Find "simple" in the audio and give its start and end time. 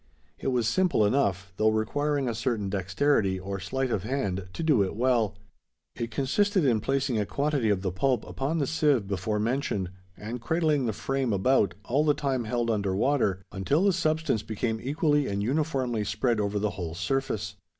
0.67-1.05